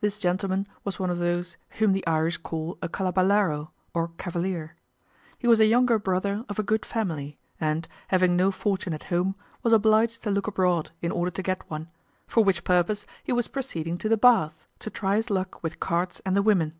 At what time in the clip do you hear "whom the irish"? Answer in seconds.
1.80-2.36